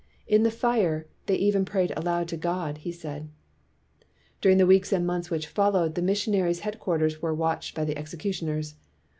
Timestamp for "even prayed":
1.35-1.93